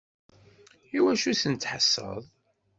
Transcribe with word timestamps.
Iwacu 0.97 1.27
i 1.31 1.33
sent-tḥesseḍ? 1.41 2.23